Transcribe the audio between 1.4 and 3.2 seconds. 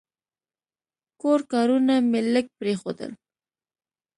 کارونه مې لږ پرېښودل.